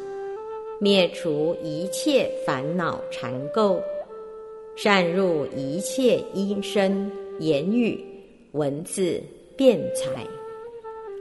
[0.78, 3.78] 灭除一切烦恼缠垢，
[4.74, 8.02] 善入一切音声言语
[8.52, 9.22] 文字
[9.58, 10.26] 辩才，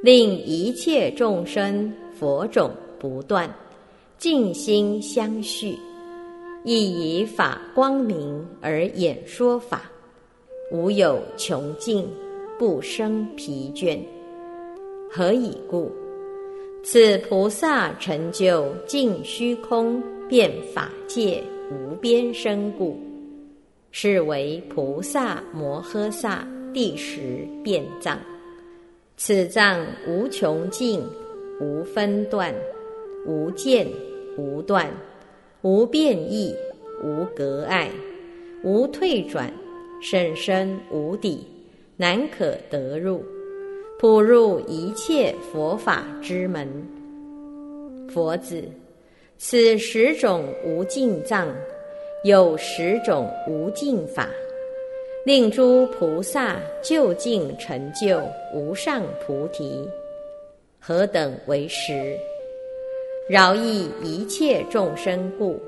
[0.02, 3.54] 令一切众生佛种不断，
[4.18, 5.78] 静心相续。
[6.64, 9.92] 亦以法光明而演说法，
[10.72, 12.08] 无有穷尽，
[12.58, 14.00] 不生疲倦。
[15.12, 15.92] 何以故？
[16.82, 22.98] 此菩萨成就尽虚空遍法界无边身故，
[23.92, 28.18] 是为菩萨摩诃萨第十遍藏。
[29.18, 31.02] 此藏无穷尽，
[31.60, 32.56] 无分段，
[33.26, 33.86] 无间，
[34.38, 34.90] 无断。
[35.62, 36.56] 无变异，
[37.04, 37.90] 无隔碍，
[38.64, 39.52] 无退转，
[40.02, 41.46] 甚深无底，
[41.98, 43.22] 难可得入，
[44.02, 46.66] 普入一切佛法之门。
[48.08, 48.64] 佛子，
[49.38, 51.54] 此十种无尽藏，
[52.24, 54.30] 有十种无尽法，
[55.26, 58.22] 令诸菩萨究竟成就
[58.54, 59.86] 无上菩提。
[60.80, 62.18] 何等为实？
[63.30, 65.60] 饶益一切众生故，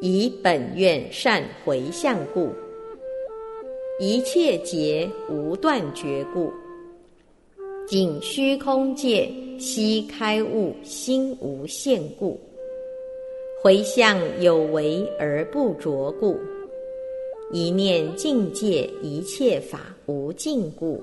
[0.00, 2.50] 以本愿善回向故，
[3.98, 6.52] 一切劫无断绝故，
[7.90, 9.28] 仅虚空界
[9.58, 12.38] 悉开悟心无限故，
[13.60, 16.38] 回向有为而不着故，
[17.50, 21.02] 一念境界一切法无尽故，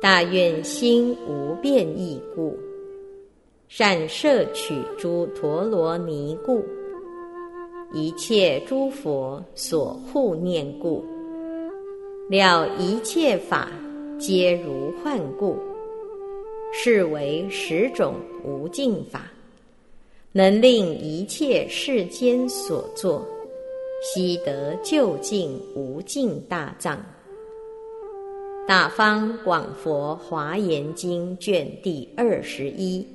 [0.00, 2.56] 大愿心无变异故。
[3.66, 6.62] 善摄取诸陀罗尼故，
[7.92, 11.04] 一切诸佛所护念故，
[12.30, 13.72] 了一切法
[14.18, 15.58] 皆如幻故，
[16.72, 19.30] 是为十种无尽法，
[20.32, 23.26] 能令一切世间所作，
[24.02, 27.04] 悉得究竟无尽大藏。
[28.66, 33.06] 大方广佛华严经卷第二十一。